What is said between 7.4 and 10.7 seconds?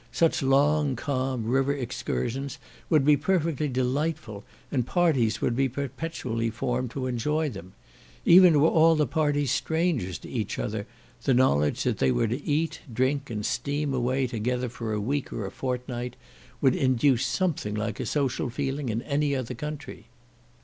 them. Even were all the parties strangers to each